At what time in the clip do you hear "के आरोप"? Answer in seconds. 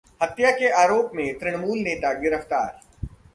0.51-1.11